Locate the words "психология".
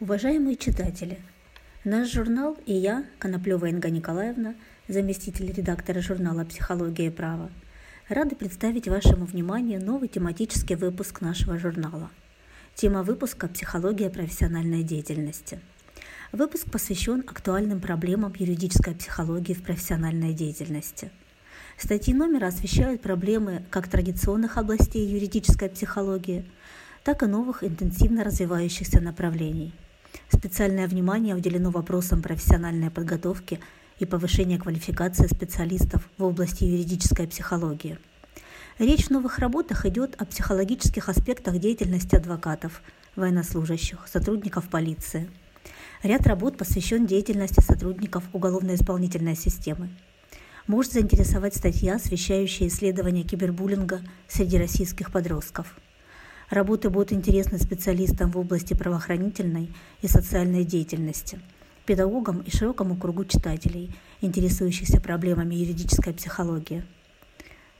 6.46-7.08, 13.46-14.08